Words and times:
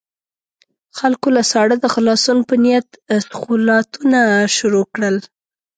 خلکو 0.97 1.27
له 1.35 1.41
ساړه 1.51 1.75
د 1.79 1.85
خلاصون 1.93 2.37
په 2.49 2.55
نيت 2.63 2.87
اسخولاتونه 3.15 4.19
شروع 4.55 4.85
کړل. 4.93 5.17